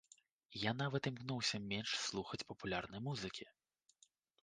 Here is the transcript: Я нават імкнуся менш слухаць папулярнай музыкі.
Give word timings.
Я 0.61 0.73
нават 0.81 1.09
імкнуся 1.11 1.61
менш 1.69 1.89
слухаць 2.07 2.43
папулярнай 2.51 3.07
музыкі. 3.11 3.45